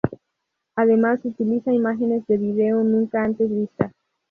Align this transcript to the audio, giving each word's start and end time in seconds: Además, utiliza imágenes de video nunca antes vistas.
Además, 0.75 1.19
utiliza 1.25 1.71
imágenes 1.71 2.25
de 2.25 2.37
video 2.37 2.83
nunca 2.83 3.23
antes 3.23 3.47
vistas. 3.47 3.93